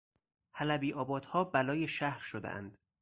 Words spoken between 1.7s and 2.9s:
شهر شدهاند.